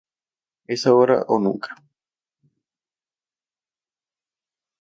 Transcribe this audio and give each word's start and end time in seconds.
Es 0.65 0.87
ahora 0.87 1.25
o 1.27 1.37
nunca". 1.37 1.75